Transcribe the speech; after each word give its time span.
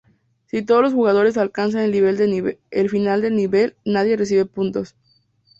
Si 0.47 0.63
todos 0.63 0.81
los 0.81 0.93
jugadores 0.93 1.37
alcanzan 1.37 1.81
el 1.83 2.89
final 2.89 3.21
del 3.21 3.31
nivel, 3.35 3.75
nadie 3.85 4.17
recibe 4.17 4.45
puntos. 4.47 4.95